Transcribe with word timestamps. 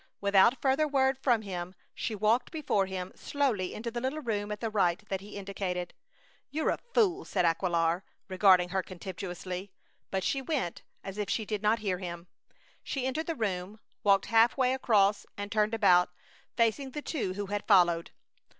Without 0.19 0.59
further 0.59 0.87
word 0.87 1.15
from 1.19 1.43
him 1.43 1.75
she 1.93 2.15
walked 2.15 2.51
before 2.51 2.87
him, 2.87 3.11
slowly, 3.13 3.71
into 3.71 3.91
the 3.91 4.01
little 4.01 4.23
room 4.23 4.51
at 4.51 4.59
the 4.59 4.71
right 4.71 5.07
that 5.09 5.21
he 5.21 5.35
indicated. 5.35 5.93
"You're 6.49 6.71
a 6.71 6.79
fool!" 6.95 7.23
said 7.23 7.45
Aquilar, 7.45 8.03
regarding 8.27 8.69
her 8.69 8.81
contemptuously, 8.81 9.71
but 10.09 10.23
she 10.23 10.41
went 10.41 10.81
as 11.03 11.19
if 11.19 11.29
she 11.29 11.45
did 11.45 11.61
not 11.61 11.77
hear 11.85 11.99
him. 11.99 12.25
She 12.83 13.05
entered 13.05 13.27
the 13.27 13.35
room, 13.35 13.79
walked 14.03 14.25
half 14.25 14.57
way 14.57 14.73
across, 14.73 15.27
and 15.37 15.51
turned 15.51 15.75
about, 15.75 16.09
facing 16.57 16.93
the 16.93 17.03
two 17.03 17.35
who 17.35 17.45
had 17.45 17.67
followed. 17.67 18.09